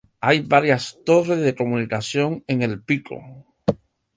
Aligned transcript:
Hay 0.19 0.39
varias 0.39 0.97
torres 1.05 1.41
de 1.41 1.53
comunicación 1.53 2.43
en 2.47 2.63
el 2.63 2.81
pico. 2.81 3.21